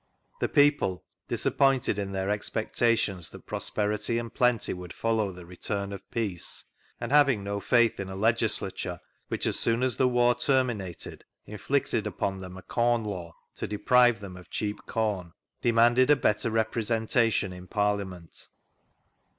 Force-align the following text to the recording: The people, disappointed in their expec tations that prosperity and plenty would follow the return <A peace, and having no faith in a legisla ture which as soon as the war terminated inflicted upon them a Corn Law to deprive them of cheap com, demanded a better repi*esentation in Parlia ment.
The 0.39 0.49
people, 0.49 1.05
disappointed 1.27 1.99
in 1.99 2.11
their 2.11 2.29
expec 2.31 2.73
tations 2.73 3.29
that 3.29 3.45
prosperity 3.45 4.17
and 4.17 4.33
plenty 4.33 4.73
would 4.73 4.93
follow 4.93 5.31
the 5.31 5.45
return 5.45 5.93
<A 5.93 5.99
peace, 5.99 6.63
and 6.99 7.11
having 7.11 7.43
no 7.43 7.59
faith 7.59 7.99
in 7.99 8.09
a 8.09 8.17
legisla 8.17 8.75
ture 8.75 8.99
which 9.27 9.45
as 9.45 9.59
soon 9.59 9.83
as 9.83 9.97
the 9.97 10.07
war 10.07 10.33
terminated 10.33 11.23
inflicted 11.45 12.07
upon 12.07 12.39
them 12.39 12.57
a 12.57 12.63
Corn 12.63 13.03
Law 13.03 13.35
to 13.57 13.67
deprive 13.67 14.21
them 14.21 14.37
of 14.37 14.49
cheap 14.49 14.87
com, 14.87 15.35
demanded 15.61 16.09
a 16.09 16.15
better 16.15 16.49
repi*esentation 16.49 17.53
in 17.55 17.67
Parlia 17.67 18.07
ment. 18.07 18.47